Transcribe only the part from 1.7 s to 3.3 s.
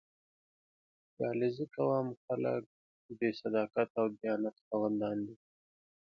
قوم خلک د